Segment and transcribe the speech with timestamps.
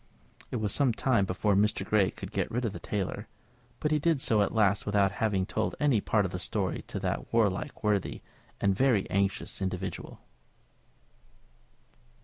[0.49, 1.85] It was some time before Mr.
[1.85, 3.27] Grey could get rid of the tailor,
[3.79, 6.99] but he did so at last without having told any part of the story to
[7.01, 8.23] that warlike, worthy,
[8.59, 10.19] and very anxious individual.